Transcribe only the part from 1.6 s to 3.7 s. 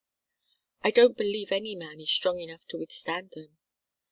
man is strong enough to withstand them.